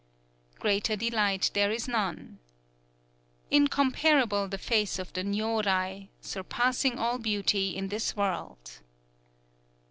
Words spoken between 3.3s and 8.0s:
"_Incomparable the face of the Nyōrai, surpassing all beauty in